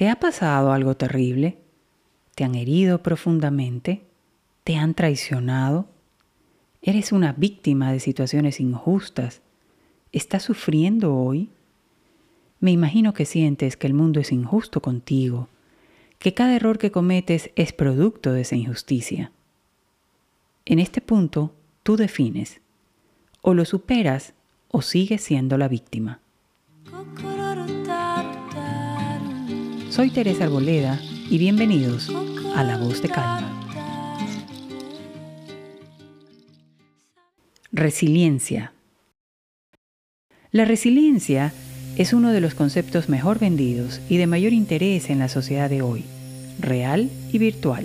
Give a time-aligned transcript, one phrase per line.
[0.00, 1.58] ¿Te ha pasado algo terrible?
[2.34, 4.00] ¿Te han herido profundamente?
[4.64, 5.88] ¿Te han traicionado?
[6.80, 9.42] ¿Eres una víctima de situaciones injustas?
[10.10, 11.50] ¿Estás sufriendo hoy?
[12.60, 15.48] Me imagino que sientes que el mundo es injusto contigo,
[16.18, 19.32] que cada error que cometes es producto de esa injusticia.
[20.64, 22.62] En este punto, tú defines,
[23.42, 24.32] o lo superas
[24.68, 26.20] o sigues siendo la víctima.
[29.90, 32.12] Soy Teresa Arboleda y bienvenidos
[32.54, 33.50] a La Voz de Calma.
[37.72, 38.72] Resiliencia.
[40.52, 41.52] La resiliencia
[41.96, 45.82] es uno de los conceptos mejor vendidos y de mayor interés en la sociedad de
[45.82, 46.04] hoy,
[46.60, 47.84] real y virtual.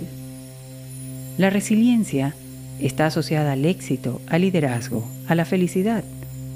[1.38, 2.36] La resiliencia
[2.80, 6.04] está asociada al éxito, al liderazgo, a la felicidad.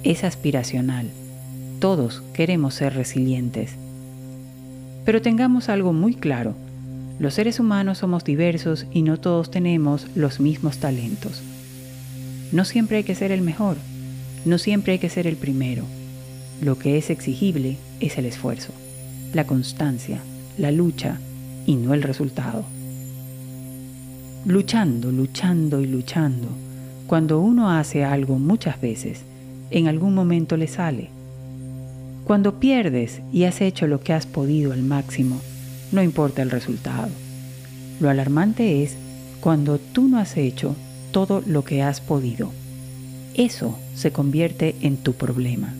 [0.04, 1.10] Es aspiracional.
[1.80, 3.74] Todos queremos ser resilientes.
[5.10, 6.54] Pero tengamos algo muy claro.
[7.18, 11.42] Los seres humanos somos diversos y no todos tenemos los mismos talentos.
[12.52, 13.76] No siempre hay que ser el mejor,
[14.44, 15.84] no siempre hay que ser el primero
[16.60, 18.72] lo que es exigible es el esfuerzo,
[19.32, 20.20] la constancia,
[20.58, 21.18] la lucha
[21.66, 22.64] y no el resultado.
[24.44, 26.48] Luchando, luchando y luchando,
[27.06, 29.22] cuando uno hace algo muchas veces,
[29.70, 31.08] en algún momento le sale.
[32.30, 35.40] Cuando pierdes y has hecho lo que has podido al máximo,
[35.90, 37.08] no importa el resultado.
[37.98, 38.94] Lo alarmante es
[39.40, 40.76] cuando tú no has hecho
[41.10, 42.52] todo lo que has podido.
[43.34, 45.74] Eso se convierte en tu problema.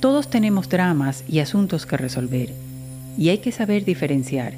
[0.00, 2.54] Todos tenemos dramas y asuntos que resolver,
[3.18, 4.54] y hay que saber diferenciar.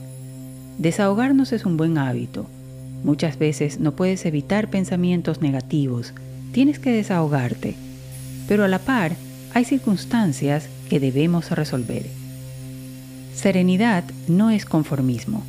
[0.78, 2.46] Desahogarnos es un buen hábito.
[3.02, 6.14] Muchas veces no puedes evitar pensamientos negativos,
[6.52, 7.74] tienes que desahogarte,
[8.46, 9.16] pero a la par
[9.52, 12.06] hay circunstancias que debemos resolver.
[13.34, 15.42] Serenidad no es conformismo.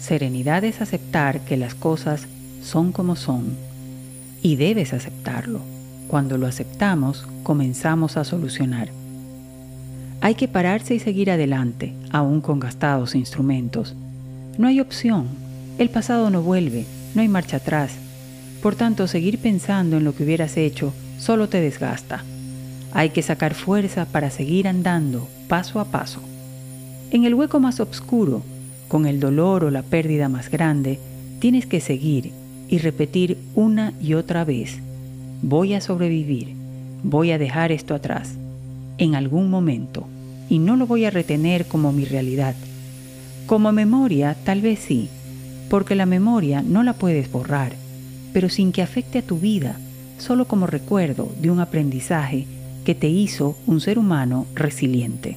[0.00, 2.26] Serenidad es aceptar que las cosas
[2.62, 3.56] son como son.
[4.42, 5.60] Y debes aceptarlo.
[6.06, 8.90] Cuando lo aceptamos, comenzamos a solucionar.
[10.20, 13.94] Hay que pararse y seguir adelante, aún con gastados instrumentos.
[14.56, 15.28] No hay opción.
[15.78, 17.92] El pasado no vuelve, no hay marcha atrás.
[18.62, 22.24] Por tanto, seguir pensando en lo que hubieras hecho solo te desgasta.
[22.92, 26.20] Hay que sacar fuerza para seguir andando paso a paso.
[27.10, 28.42] En el hueco más oscuro,
[28.88, 30.98] con el dolor o la pérdida más grande,
[31.38, 32.32] tienes que seguir
[32.68, 34.78] y repetir una y otra vez,
[35.42, 36.54] voy a sobrevivir,
[37.02, 38.34] voy a dejar esto atrás
[38.98, 40.06] en algún momento
[40.48, 42.54] y no lo voy a retener como mi realidad.
[43.46, 45.08] Como memoria, tal vez sí,
[45.70, 47.72] porque la memoria no la puedes borrar,
[48.32, 49.76] pero sin que afecte a tu vida,
[50.18, 52.46] solo como recuerdo de un aprendizaje
[52.88, 55.36] que te hizo un ser humano resiliente.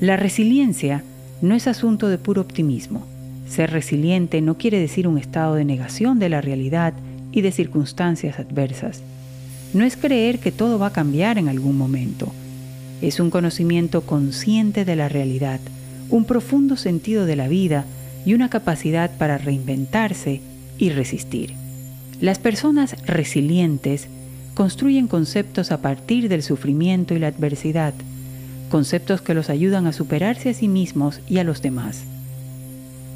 [0.00, 1.02] La resiliencia
[1.40, 3.06] no es asunto de puro optimismo.
[3.48, 6.92] Ser resiliente no quiere decir un estado de negación de la realidad
[7.32, 9.00] y de circunstancias adversas.
[9.72, 12.34] No es creer que todo va a cambiar en algún momento,
[13.00, 15.60] es un conocimiento consciente de la realidad,
[16.10, 17.86] un profundo sentido de la vida
[18.26, 20.42] y una capacidad para reinventarse
[20.76, 21.54] y resistir.
[22.20, 24.08] Las personas resilientes
[24.58, 27.94] construyen conceptos a partir del sufrimiento y la adversidad,
[28.70, 32.02] conceptos que los ayudan a superarse a sí mismos y a los demás.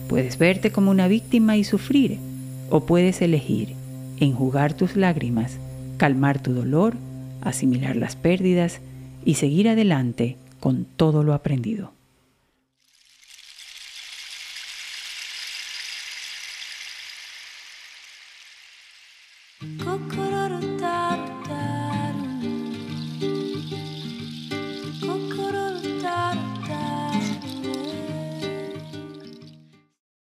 [0.08, 2.19] Puedes verte como una víctima y sufrir,
[2.70, 3.75] o puedes elegir
[4.20, 5.58] enjugar tus lágrimas,
[5.97, 6.94] calmar tu dolor,
[7.41, 8.78] asimilar las pérdidas
[9.24, 11.91] y seguir adelante con todo lo aprendido.
[19.84, 20.22] Coco.